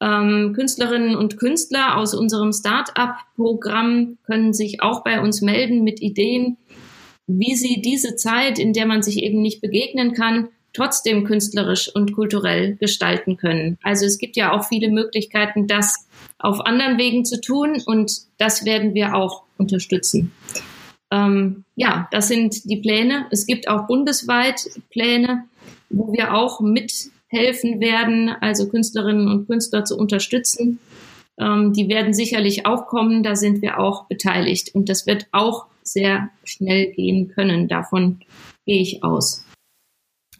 Ähm, 0.00 0.52
Künstlerinnen 0.54 1.16
und 1.16 1.38
Künstler 1.38 1.96
aus 1.96 2.12
unserem 2.12 2.52
Start-up-Programm 2.52 4.18
können 4.26 4.52
sich 4.52 4.82
auch 4.82 5.04
bei 5.04 5.20
uns 5.20 5.40
melden 5.40 5.84
mit 5.84 6.02
Ideen, 6.02 6.58
wie 7.26 7.54
sie 7.54 7.80
diese 7.80 8.16
Zeit, 8.16 8.58
in 8.58 8.72
der 8.72 8.86
man 8.86 9.02
sich 9.02 9.22
eben 9.22 9.40
nicht 9.40 9.60
begegnen 9.60 10.12
kann, 10.12 10.48
trotzdem 10.74 11.24
künstlerisch 11.24 11.90
und 11.94 12.12
kulturell 12.12 12.76
gestalten 12.76 13.38
können. 13.38 13.78
Also 13.82 14.04
es 14.04 14.18
gibt 14.18 14.36
ja 14.36 14.52
auch 14.52 14.64
viele 14.64 14.90
Möglichkeiten, 14.90 15.66
das 15.66 16.05
auf 16.38 16.60
anderen 16.60 16.98
Wegen 16.98 17.24
zu 17.24 17.40
tun 17.40 17.82
und 17.84 18.12
das 18.38 18.64
werden 18.64 18.94
wir 18.94 19.14
auch 19.14 19.42
unterstützen. 19.58 20.32
Ähm, 21.10 21.64
ja, 21.76 22.08
das 22.10 22.28
sind 22.28 22.64
die 22.64 22.76
Pläne. 22.76 23.26
Es 23.30 23.46
gibt 23.46 23.68
auch 23.68 23.86
bundesweit 23.86 24.68
Pläne, 24.90 25.44
wo 25.88 26.12
wir 26.12 26.34
auch 26.34 26.60
mit 26.60 27.10
helfen 27.28 27.80
werden, 27.80 28.30
also 28.40 28.68
Künstlerinnen 28.68 29.28
und 29.28 29.46
Künstler 29.46 29.84
zu 29.84 29.96
unterstützen. 29.96 30.78
Ähm, 31.38 31.72
die 31.72 31.88
werden 31.88 32.12
sicherlich 32.12 32.66
auch 32.66 32.86
kommen, 32.86 33.22
da 33.22 33.36
sind 33.36 33.62
wir 33.62 33.78
auch 33.78 34.06
beteiligt. 34.06 34.74
Und 34.74 34.88
das 34.88 35.06
wird 35.06 35.26
auch 35.32 35.66
sehr 35.82 36.30
schnell 36.44 36.92
gehen 36.92 37.28
können. 37.28 37.68
Davon 37.68 38.20
gehe 38.64 38.80
ich 38.80 39.04
aus. 39.04 39.45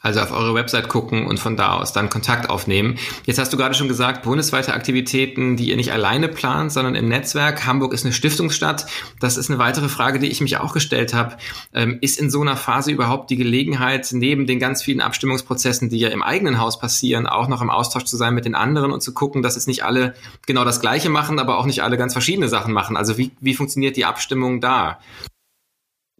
Also 0.07 0.21
auf 0.21 0.31
eure 0.31 0.55
Website 0.55 0.89
gucken 0.89 1.27
und 1.27 1.41
von 1.41 1.57
da 1.57 1.81
aus 1.81 1.93
dann 1.93 2.09
Kontakt 2.09 2.49
aufnehmen. 2.49 2.97
Jetzt 3.25 3.41
hast 3.41 3.53
du 3.53 3.57
gerade 3.57 3.75
schon 3.75 3.89
gesagt, 3.89 4.23
bundesweite 4.23 4.73
Aktivitäten, 4.73 5.57
die 5.57 5.71
ihr 5.71 5.77
nicht 5.77 5.91
alleine 5.91 6.29
plant, 6.29 6.71
sondern 6.71 6.95
im 6.95 7.09
Netzwerk. 7.09 7.67
Hamburg 7.67 7.93
ist 7.93 8.05
eine 8.05 8.13
Stiftungsstadt. 8.13 8.87
Das 9.19 9.37
ist 9.37 9.51
eine 9.51 9.59
weitere 9.59 9.89
Frage, 9.89 10.21
die 10.21 10.29
ich 10.29 10.41
mich 10.41 10.59
auch 10.59 10.73
gestellt 10.73 11.13
habe. 11.13 11.39
Ähm, 11.75 11.99
ist 12.03 12.21
in 12.21 12.31
so 12.31 12.41
einer 12.41 12.57
Phase 12.57 12.93
überhaupt 12.93 13.31
die 13.31 13.37
Gelegenheit, 13.37 14.09
neben 14.13 14.47
den 14.47 14.61
ganz 14.61 14.81
vielen 14.81 15.01
Abstimmungsprozessen, 15.01 15.89
die 15.89 15.99
ja 15.99 16.11
im 16.11 16.23
eigenen 16.23 16.61
Haus 16.61 16.79
passieren, 16.79 17.27
auch 17.27 17.49
noch 17.49 17.61
im 17.61 17.71
Austausch 17.71 18.05
zu 18.05 18.17
sein 18.17 18.33
mit 18.33 18.45
den 18.45 18.55
anderen 18.55 18.93
und 18.93 19.03
zu 19.03 19.13
gucken, 19.13 19.43
dass 19.43 19.57
es 19.57 19.67
nicht 19.67 19.83
alle 19.83 20.15
genau 20.47 20.65
das 20.65 20.81
Gleiche 20.81 21.11
machen, 21.11 21.41
aber 21.41 21.59
auch 21.59 21.67
nicht 21.67 21.83
alle 21.83 21.97
ganz 21.97 22.13
verschiedene 22.13 22.47
Sachen 22.49 22.73
machen? 22.73 22.97
Also 22.97 23.19
wie, 23.19 23.33
wie 23.41 23.55
funktioniert 23.55 23.97
die 23.97 24.05
Abstimmung 24.05 24.61
da? 24.61 25.01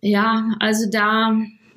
Ja, 0.01 0.57
also 0.59 0.91
da 0.91 1.37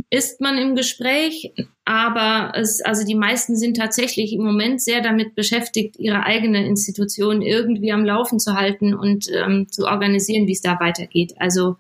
ist 0.10 0.42
man 0.42 0.58
im 0.58 0.76
Gespräch, 0.76 1.54
aber 1.90 2.52
es, 2.56 2.82
also 2.82 3.04
die 3.04 3.16
meisten 3.16 3.56
sind 3.56 3.76
tatsächlich 3.76 4.32
im 4.32 4.44
Moment 4.44 4.80
sehr 4.80 5.02
damit 5.02 5.34
beschäftigt, 5.34 5.96
ihre 5.98 6.24
eigene 6.24 6.64
Institution 6.68 7.42
irgendwie 7.42 7.92
am 7.92 8.06
Laufen 8.06 8.38
zu 8.40 8.54
halten 8.54 8.94
und 8.94 9.26
ähm, 9.34 9.66
zu 9.72 9.86
organisieren, 9.86 10.46
wie 10.46 10.52
es 10.52 10.62
da 10.62 10.80
weitergeht. 10.80 11.34
Also 11.40 11.78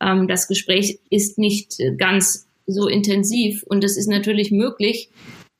ähm, 0.00 0.26
das 0.26 0.48
Gespräch 0.48 0.98
ist 1.10 1.38
nicht 1.38 1.76
ganz 1.96 2.48
so 2.66 2.88
intensiv 2.88 3.62
und 3.62 3.84
es 3.84 3.96
ist 3.96 4.08
natürlich 4.08 4.50
möglich, 4.50 5.10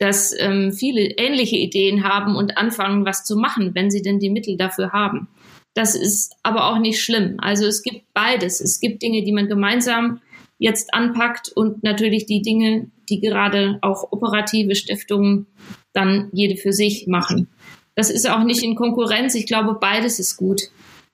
dass 0.00 0.34
ähm, 0.36 0.72
viele 0.72 1.02
ähnliche 1.02 1.56
Ideen 1.56 2.02
haben 2.02 2.34
und 2.34 2.58
anfangen, 2.58 3.06
was 3.06 3.24
zu 3.24 3.36
machen, 3.36 3.70
wenn 3.76 3.92
sie 3.92 4.02
denn 4.02 4.18
die 4.18 4.30
Mittel 4.30 4.56
dafür 4.56 4.90
haben. 4.90 5.28
Das 5.74 5.94
ist 5.94 6.34
aber 6.42 6.72
auch 6.72 6.80
nicht 6.80 7.00
schlimm. 7.00 7.36
Also 7.38 7.66
es 7.66 7.84
gibt 7.84 8.02
beides. 8.14 8.60
Es 8.60 8.80
gibt 8.80 9.00
Dinge, 9.00 9.22
die 9.22 9.32
man 9.32 9.46
gemeinsam 9.46 10.20
jetzt 10.58 10.92
anpackt 10.92 11.52
und 11.54 11.84
natürlich 11.84 12.26
die 12.26 12.42
Dinge, 12.42 12.90
die 13.12 13.20
gerade 13.20 13.78
auch 13.82 14.10
operative 14.10 14.74
Stiftungen 14.74 15.46
dann 15.92 16.30
jede 16.32 16.56
für 16.56 16.72
sich 16.72 17.06
machen. 17.06 17.48
Das 17.94 18.08
ist 18.08 18.28
auch 18.28 18.42
nicht 18.42 18.62
in 18.62 18.74
Konkurrenz. 18.74 19.34
Ich 19.34 19.46
glaube, 19.46 19.76
beides 19.78 20.18
ist 20.18 20.38
gut, 20.38 20.62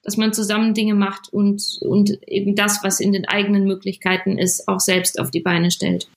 dass 0.02 0.16
man 0.16 0.32
zusammen 0.32 0.74
Dinge 0.74 0.94
macht 0.94 1.32
und, 1.32 1.80
und 1.82 2.22
eben 2.28 2.54
das, 2.54 2.84
was 2.84 3.00
in 3.00 3.12
den 3.12 3.26
eigenen 3.26 3.64
Möglichkeiten 3.64 4.38
ist, 4.38 4.68
auch 4.68 4.80
selbst 4.80 5.18
auf 5.18 5.30
die 5.30 5.40
Beine 5.40 5.70
stellt. 5.70 6.08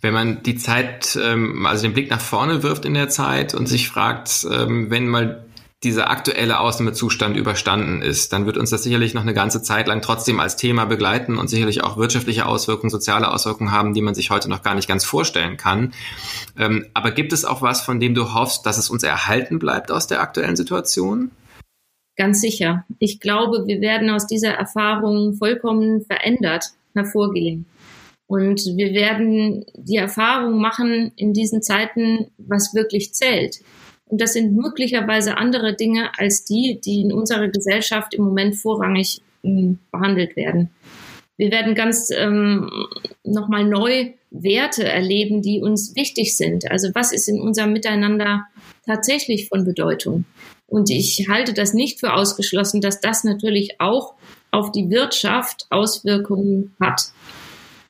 Wenn 0.00 0.14
man 0.14 0.42
die 0.44 0.56
Zeit, 0.56 1.18
ähm, 1.20 1.66
also 1.66 1.82
den 1.82 1.92
Blick 1.92 2.10
nach 2.10 2.20
vorne 2.20 2.62
wirft 2.62 2.84
in 2.84 2.94
der 2.94 3.08
Zeit 3.08 3.54
und 3.54 3.66
sich 3.66 3.88
fragt, 3.88 4.46
ähm, 4.50 4.90
wenn 4.90 5.08
mal 5.08 5.45
dieser 5.84 6.10
aktuelle 6.10 6.58
Ausnahmezustand 6.58 7.36
überstanden 7.36 8.00
ist, 8.00 8.32
dann 8.32 8.46
wird 8.46 8.56
uns 8.56 8.70
das 8.70 8.82
sicherlich 8.82 9.12
noch 9.12 9.22
eine 9.22 9.34
ganze 9.34 9.62
Zeit 9.62 9.88
lang 9.88 10.00
trotzdem 10.00 10.40
als 10.40 10.56
Thema 10.56 10.86
begleiten 10.86 11.36
und 11.36 11.48
sicherlich 11.48 11.84
auch 11.84 11.98
wirtschaftliche 11.98 12.46
Auswirkungen, 12.46 12.90
soziale 12.90 13.30
Auswirkungen 13.30 13.72
haben, 13.72 13.92
die 13.92 14.00
man 14.00 14.14
sich 14.14 14.30
heute 14.30 14.48
noch 14.48 14.62
gar 14.62 14.74
nicht 14.74 14.88
ganz 14.88 15.04
vorstellen 15.04 15.58
kann. 15.58 15.92
Ähm, 16.58 16.86
aber 16.94 17.10
gibt 17.10 17.32
es 17.32 17.44
auch 17.44 17.60
was, 17.60 17.82
von 17.82 18.00
dem 18.00 18.14
du 18.14 18.32
hoffst, 18.32 18.64
dass 18.64 18.78
es 18.78 18.88
uns 18.88 19.02
erhalten 19.02 19.58
bleibt 19.58 19.90
aus 19.90 20.06
der 20.06 20.22
aktuellen 20.22 20.56
Situation? 20.56 21.30
Ganz 22.16 22.40
sicher. 22.40 22.86
Ich 22.98 23.20
glaube, 23.20 23.66
wir 23.66 23.82
werden 23.82 24.08
aus 24.08 24.26
dieser 24.26 24.52
Erfahrung 24.52 25.34
vollkommen 25.34 26.02
verändert 26.06 26.70
hervorgehen. 26.94 27.66
Und 28.26 28.60
wir 28.76 28.92
werden 28.92 29.64
die 29.76 29.96
Erfahrung 29.96 30.58
machen 30.58 31.12
in 31.16 31.34
diesen 31.34 31.62
Zeiten, 31.62 32.30
was 32.38 32.74
wirklich 32.74 33.12
zählt. 33.12 33.60
Und 34.08 34.20
das 34.20 34.34
sind 34.34 34.54
möglicherweise 34.54 35.36
andere 35.36 35.74
Dinge 35.74 36.10
als 36.16 36.44
die, 36.44 36.80
die 36.82 37.00
in 37.00 37.12
unserer 37.12 37.48
Gesellschaft 37.48 38.14
im 38.14 38.24
Moment 38.24 38.56
vorrangig 38.56 39.20
äh, 39.42 39.74
behandelt 39.90 40.36
werden. 40.36 40.70
Wir 41.36 41.50
werden 41.50 41.74
ganz 41.74 42.10
ähm, 42.10 42.70
nochmal 43.24 43.64
neu 43.64 44.12
Werte 44.30 44.84
erleben, 44.84 45.42
die 45.42 45.60
uns 45.60 45.94
wichtig 45.94 46.36
sind. 46.36 46.70
Also 46.70 46.90
was 46.94 47.12
ist 47.12 47.28
in 47.28 47.40
unserem 47.40 47.72
Miteinander 47.72 48.46
tatsächlich 48.86 49.48
von 49.48 49.64
Bedeutung? 49.64 50.24
Und 50.66 50.90
ich 50.90 51.26
halte 51.28 51.52
das 51.52 51.74
nicht 51.74 52.00
für 52.00 52.14
ausgeschlossen, 52.14 52.80
dass 52.80 53.00
das 53.00 53.22
natürlich 53.22 53.80
auch 53.80 54.14
auf 54.50 54.72
die 54.72 54.90
Wirtschaft 54.90 55.66
Auswirkungen 55.70 56.74
hat. 56.80 57.12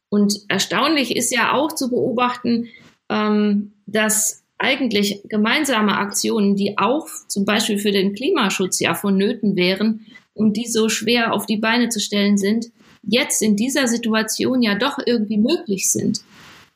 Und 0.08 0.40
erstaunlich 0.48 1.16
ist 1.16 1.32
ja 1.32 1.52
auch 1.52 1.72
zu 1.72 1.88
beobachten, 1.90 2.68
ähm, 3.08 3.72
dass 3.86 4.42
eigentlich 4.58 5.22
gemeinsame 5.28 5.96
Aktionen, 5.96 6.56
die 6.56 6.78
auch 6.78 7.06
zum 7.28 7.44
Beispiel 7.44 7.78
für 7.78 7.92
den 7.92 8.14
Klimaschutz 8.14 8.80
ja 8.80 8.94
vonnöten 8.94 9.56
wären 9.56 10.06
und 10.34 10.56
die 10.56 10.66
so 10.66 10.88
schwer 10.88 11.32
auf 11.32 11.46
die 11.46 11.58
Beine 11.58 11.88
zu 11.88 12.00
stellen 12.00 12.38
sind, 12.38 12.66
jetzt 13.02 13.42
in 13.42 13.56
dieser 13.56 13.86
Situation 13.86 14.62
ja 14.62 14.74
doch 14.74 14.98
irgendwie 15.04 15.38
möglich 15.38 15.90
sind. 15.90 16.20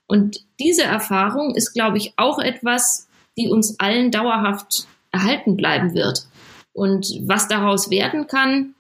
Und 0.07 0.45
diese 0.59 0.83
Erfahrung 0.83 1.55
ist, 1.55 1.73
glaube 1.73 1.99
ich, 1.99 2.15
auch 2.17 2.39
etwas, 2.39 3.09
die 3.39 3.49
uns 3.49 3.79
allen 3.79 4.11
dauerhaft 4.11 4.87
erhalten 5.13 5.57
bleiben 5.57 5.95
wird. 5.95 6.27
Und 6.73 7.21
was 7.23 7.49
daraus 7.49 7.91
werden 7.91 8.27
kann, 8.27 8.75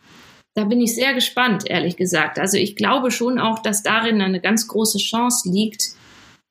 da 0.55 0.65
bin 0.65 0.81
ich 0.81 0.95
sehr 0.95 1.15
gespannt, 1.15 1.65
ehrlich 1.69 1.97
gesagt. 1.97 2.39
Also 2.39 2.57
ich 2.57 2.77
glaube 2.77 3.11
schon 3.11 3.39
auch, 3.39 3.61
dass 3.61 3.83
darin 3.83 4.21
eine 4.21 4.41
ganz 4.41 4.67
große 4.69 4.99
Chance 4.99 5.49
liegt, 5.49 5.93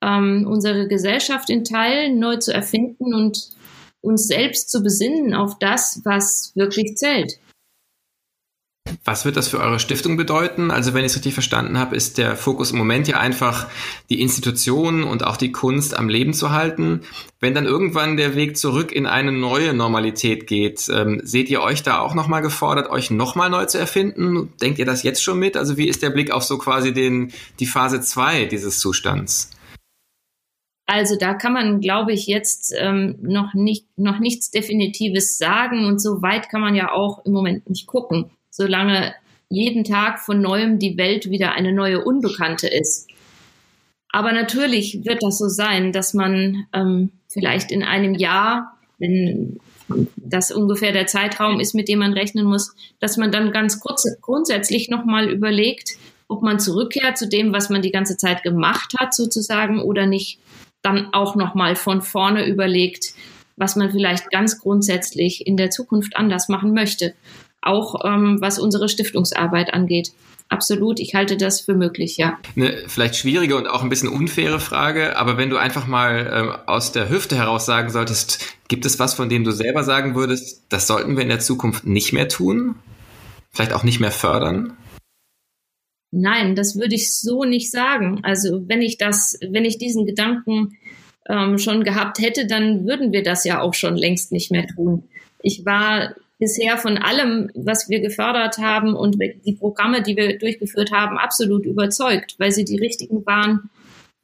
ähm, 0.01 0.48
unsere 0.48 0.88
Gesellschaft 0.88 1.50
in 1.50 1.63
Teilen 1.63 2.20
neu 2.20 2.38
zu 2.38 2.53
erfinden 2.53 3.13
und 3.13 3.50
uns 4.01 4.27
selbst 4.27 4.70
zu 4.70 4.82
besinnen 4.82 5.34
auf 5.34 5.60
das, 5.60 6.01
was 6.03 6.53
wirklich 6.56 6.96
zählt. 6.96 7.39
Was 9.06 9.25
wird 9.25 9.38
das 9.38 9.48
für 9.48 9.60
eure 9.60 9.79
Stiftung 9.79 10.18
bedeuten? 10.18 10.72
Also 10.72 10.94
wenn 10.94 11.01
ich 11.06 11.12
es 11.12 11.15
richtig 11.15 11.34
verstanden 11.34 11.77
habe, 11.77 11.96
ist 11.96 12.18
der 12.18 12.36
Fokus 12.36 12.72
im 12.72 12.77
Moment 12.77 13.08
ja 13.08 13.20
einfach, 13.20 13.68
die 14.10 14.22
Institutionen 14.22 15.03
und 15.03 15.24
auch 15.24 15.38
die 15.38 15.51
Kunst 15.51 15.96
am 15.96 16.10
Leben 16.10 16.34
zu 16.34 16.51
halten. 16.51 17.01
Wenn 17.39 17.53
dann 17.53 17.65
irgendwann 17.65 18.18
der 18.18 18.36
Weg 18.36 18.58
zurück 18.58 18.91
in 18.91 19.06
eine 19.06 19.32
neue 19.32 19.74
Normalität 19.74 20.48
geht, 20.48 20.89
ähm, 20.89 21.22
seht 21.24 21.50
ihr 21.50 21.62
euch 21.62 21.84
da 21.84 22.00
auch 22.00 22.15
nochmal 22.15 22.41
gefordert, 22.41 22.89
euch 22.89 23.12
nochmal 23.12 23.50
neu 23.50 23.65
zu 23.65 23.77
erfinden? 23.77 24.53
Denkt 24.62 24.79
ihr 24.79 24.86
das 24.86 25.03
jetzt 25.03 25.24
schon 25.24 25.39
mit? 25.39 25.56
Also 25.56 25.77
wie 25.77 25.88
ist 25.88 26.01
der 26.01 26.10
Blick 26.10 26.32
auf 26.32 26.44
so 26.44 26.58
quasi 26.58 26.94
den, 26.94 27.32
die 27.60 27.68
Phase 27.68 28.01
2 28.01 28.46
dieses 28.46 28.79
Zustands? 28.79 29.51
Also 30.91 31.15
da 31.15 31.36
kann 31.36 31.53
man, 31.53 31.81
glaube 31.81 32.13
ich, 32.13 32.25
jetzt 32.25 32.74
ähm, 32.75 33.19
noch 33.22 33.53
nicht 33.53 33.86
noch 33.96 34.17
nichts 34.17 34.50
Definitives 34.50 35.38
sagen 35.38 35.86
und 35.86 36.01
so 36.01 36.24
weit 36.24 36.50
kann 36.50 36.62
man 36.62 36.74
ja 36.74 36.91
auch 36.91 37.24
im 37.25 37.31
Moment 37.31 37.69
nicht 37.69 37.86
gucken, 37.86 38.31
solange 38.50 39.13
jeden 39.50 39.84
Tag 39.84 40.19
von 40.19 40.41
neuem 40.41 40.79
die 40.79 40.98
Welt 40.98 41.29
wieder 41.29 41.51
eine 41.51 41.74
neue 41.74 42.03
Unbekannte 42.03 42.67
ist. 42.67 43.08
Aber 44.12 44.31
natürlich 44.31 45.05
wird 45.05 45.22
das 45.22 45.38
so 45.38 45.48
sein, 45.48 45.91
dass 45.91 46.15
man 46.15 46.65
ähm, 46.74 47.12
vielleicht 47.27 47.72
in 47.72 47.84
einem 47.84 48.15
Jahr, 48.15 48.75
wenn 48.98 49.60
das 50.15 50.51
ungefähr 50.51 50.91
der 50.91 51.05
Zeitraum 51.05 51.60
ist, 51.60 51.75
mit 51.75 51.88
dem 51.88 52.00
man 52.00 52.13
rechnen 52.13 52.48
muss, 52.48 52.74
dass 53.00 53.15
man 53.15 53.31
dann 53.31 53.51
ganz 53.51 53.79
kurz, 53.79 54.08
grundsätzlich 54.22 54.89
nochmal 54.89 55.29
überlegt, 55.29 55.98
ob 56.27 56.41
man 56.41 56.60
zurückkehrt 56.60 57.19
zu 57.19 57.27
dem, 57.27 57.53
was 57.53 57.69
man 57.69 57.84
die 57.84 57.91
ganze 57.91 58.17
Zeit 58.17 58.41
gemacht 58.41 58.96
hat, 59.00 59.13
sozusagen, 59.13 59.84
oder 59.84 60.08
nicht 60.08 60.39
dann 60.82 61.14
auch 61.14 61.36
nochmal 61.36 61.76
von 61.76 62.02
vorne 62.02 62.48
überlegt, 62.48 63.14
was 63.58 63.76
man 63.76 63.92
vielleicht 63.92 64.32
ganz 64.32 64.60
grundsätzlich 64.60 65.46
in 65.46 65.58
der 65.58 65.70
Zukunft 65.70 66.16
anders 66.16 66.48
machen 66.48 66.74
möchte. 66.74 67.14
Auch 67.62 68.06
ähm, 68.06 68.38
was 68.40 68.58
unsere 68.58 68.88
Stiftungsarbeit 68.88 69.74
angeht. 69.74 70.12
absolut. 70.48 71.00
Ich 71.00 71.14
halte 71.14 71.38
das 71.38 71.62
für 71.62 71.76
möglich, 71.76 72.18
ja. 72.18 72.40
Eine 72.56 72.76
vielleicht 72.88 73.18
schwierige 73.18 73.56
und 73.56 73.68
auch 73.68 73.84
ein 73.84 73.90
bisschen 73.90 74.10
unfaire 74.10 74.60
Frage, 74.60 75.16
aber 75.18 75.38
wenn 75.38 75.50
du 75.50 75.58
einfach 75.58 75.86
mal 75.86 76.32
ähm, 76.34 76.52
aus 76.66 76.92
der 76.92 77.10
Hüfte 77.10 77.36
heraus 77.36 77.66
sagen 77.66 77.92
solltest, 77.92 78.44
gibt 78.68 78.86
es 78.86 78.98
was, 78.98 79.14
von 79.14 79.30
dem 79.30 79.44
du 79.44 79.52
selber 79.52 79.84
sagen 79.84 80.16
würdest, 80.16 80.64
das 80.70 80.88
sollten 80.88 81.18
wir 81.18 81.24
in 81.24 81.30
der 81.30 81.40
Zukunft 81.40 81.86
nicht 81.86 82.14
mehr 82.14 82.30
tun? 82.30 82.76
Vielleicht 83.52 83.74
auch 83.74 83.84
nicht 83.84 84.00
mehr 84.00 84.12
fördern? 84.12 84.78
Nein, 86.12 86.56
das 86.56 86.75
würde 86.75 86.96
ich 86.96 87.13
so 87.13 87.44
nicht 87.44 87.72
sagen. 87.72 88.20
Also 88.24 88.68
wenn 88.68 88.82
ich 88.82 88.98
das, 88.98 89.38
wenn 89.48 89.66
ich 89.66 89.78
diesen 89.78 90.06
Gedanken 90.06 90.78
ähm, 91.28 91.58
schon 91.58 91.84
gehabt 91.84 92.20
hätte, 92.20 92.48
dann 92.48 92.86
würden 92.86 93.12
wir 93.12 93.24
das 93.24 93.44
ja 93.44 93.62
auch 93.62 93.74
schon 93.74 93.96
längst 93.96 94.32
nicht 94.32 94.51
mehr 94.51 94.66
tun. 94.68 95.04
Ich 95.42 95.66
war 95.66 96.16
bisher 96.39 96.78
von 96.78 96.98
allem, 96.98 97.51
was 97.54 97.89
wir 97.89 98.00
gefördert 98.00 98.58
haben 98.58 98.96
und 98.96 99.18
die 99.46 99.54
Programme, 99.54 100.01
die 100.01 100.16
wir 100.16 100.39
durchgeführt 100.39 100.92
haben, 100.92 101.18
absolut 101.18 101.66
überzeugt, 101.66 102.36
weil 102.39 102.51
sie 102.51 102.66
die 102.66 102.80
richtigen 102.80 103.25
waren 103.25 103.70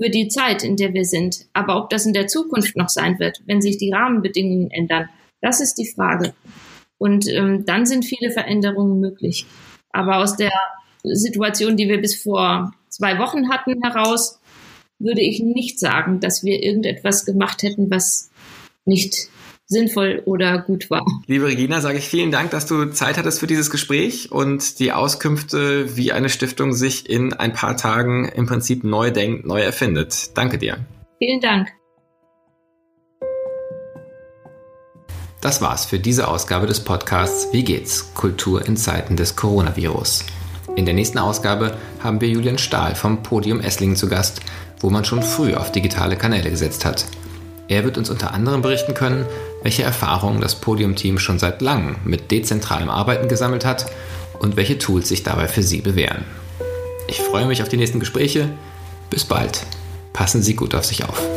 für 0.01 0.09
die 0.09 0.29
Zeit, 0.29 0.63
in 0.63 0.77
der 0.77 0.93
wir 0.93 1.05
sind. 1.05 1.45
Aber 1.53 1.77
ob 1.77 1.89
das 1.89 2.05
in 2.05 2.13
der 2.13 2.27
Zukunft 2.27 2.75
noch 2.75 2.89
sein 2.89 3.19
wird, 3.19 3.41
wenn 3.45 3.61
sich 3.61 3.77
die 3.77 3.91
Rahmenbedingungen 3.91 4.71
ändern, 4.71 5.09
das 5.41 5.61
ist 5.61 5.75
die 5.75 5.87
Frage. 5.87 6.33
Und 6.97 7.27
ähm, 7.27 7.65
dann 7.65 7.85
sind 7.85 8.05
viele 8.05 8.31
Veränderungen 8.31 8.99
möglich. 8.99 9.45
Aber 9.91 10.17
aus 10.17 10.37
der 10.37 10.51
Situation, 11.13 11.77
die 11.77 11.87
wir 11.87 12.01
bis 12.01 12.21
vor 12.21 12.73
zwei 12.89 13.19
Wochen 13.19 13.49
hatten, 13.49 13.81
heraus, 13.83 14.39
würde 14.99 15.21
ich 15.21 15.41
nicht 15.41 15.79
sagen, 15.79 16.19
dass 16.19 16.43
wir 16.43 16.63
irgendetwas 16.63 17.25
gemacht 17.25 17.63
hätten, 17.63 17.91
was 17.91 18.29
nicht 18.85 19.29
sinnvoll 19.67 20.21
oder 20.25 20.59
gut 20.59 20.89
war. 20.89 21.03
Liebe 21.27 21.47
Regina, 21.47 21.81
sage 21.81 21.97
ich 21.97 22.05
vielen 22.05 22.31
Dank, 22.31 22.51
dass 22.51 22.67
du 22.67 22.85
Zeit 22.91 23.17
hattest 23.17 23.39
für 23.39 23.47
dieses 23.47 23.71
Gespräch 23.71 24.31
und 24.31 24.79
die 24.79 24.91
Auskünfte, 24.91 25.97
wie 25.97 26.11
eine 26.11 26.29
Stiftung 26.29 26.73
sich 26.73 27.09
in 27.09 27.33
ein 27.33 27.53
paar 27.53 27.75
Tagen 27.75 28.29
im 28.29 28.45
Prinzip 28.45 28.83
neu 28.83 29.11
denkt, 29.11 29.45
neu 29.45 29.61
erfindet. 29.61 30.37
Danke 30.37 30.57
dir. 30.57 30.77
Vielen 31.19 31.41
Dank. 31.41 31.69
Das 35.41 35.61
war's 35.61 35.85
für 35.85 35.99
diese 35.99 36.27
Ausgabe 36.27 36.65
des 36.65 36.79
Podcasts 36.79 37.49
Wie 37.51 37.63
geht's? 37.63 38.13
Kultur 38.15 38.65
in 38.65 38.77
Zeiten 38.77 39.15
des 39.15 39.35
Coronavirus. 39.35 40.25
In 40.75 40.85
der 40.85 40.93
nächsten 40.93 41.19
Ausgabe 41.19 41.77
haben 42.03 42.19
wir 42.19 42.27
Julian 42.27 42.57
Stahl 42.57 42.95
vom 42.95 43.23
Podium 43.23 43.61
Esslingen 43.61 43.95
zu 43.95 44.09
Gast, 44.09 44.41
wo 44.79 44.89
man 44.89 45.05
schon 45.05 45.23
früh 45.23 45.53
auf 45.53 45.71
digitale 45.71 46.17
Kanäle 46.17 46.49
gesetzt 46.49 46.83
hat. 46.83 47.05
Er 47.67 47.83
wird 47.83 47.97
uns 47.97 48.09
unter 48.09 48.33
anderem 48.33 48.61
berichten 48.61 48.93
können, 48.93 49.25
welche 49.63 49.83
Erfahrungen 49.83 50.41
das 50.41 50.55
Podium-Team 50.55 51.17
schon 51.17 51.39
seit 51.39 51.61
langem 51.61 51.95
mit 52.03 52.29
dezentralem 52.29 52.89
Arbeiten 52.89 53.27
gesammelt 53.27 53.65
hat 53.65 53.85
und 54.37 54.57
welche 54.57 54.77
Tools 54.77 55.07
sich 55.07 55.23
dabei 55.23 55.47
für 55.47 55.63
Sie 55.63 55.81
bewähren. 55.81 56.25
Ich 57.07 57.21
freue 57.21 57.45
mich 57.45 57.61
auf 57.61 57.69
die 57.69 57.77
nächsten 57.77 57.99
Gespräche. 57.99 58.49
Bis 59.09 59.23
bald. 59.23 59.65
Passen 60.13 60.43
Sie 60.43 60.55
gut 60.55 60.75
auf 60.75 60.85
sich 60.85 61.05
auf. 61.05 61.34